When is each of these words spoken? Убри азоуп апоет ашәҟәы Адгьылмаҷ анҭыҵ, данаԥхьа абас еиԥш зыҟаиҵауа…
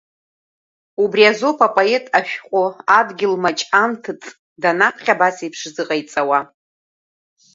Убри 1.03 1.23
азоуп 1.31 1.59
апоет 1.67 2.05
ашәҟәы 2.17 2.63
Адгьылмаҷ 2.99 3.59
анҭыҵ, 3.81 4.23
данаԥхьа 4.61 5.13
абас 5.15 5.37
еиԥш 5.41 5.59
зыҟаиҵауа… 5.75 6.39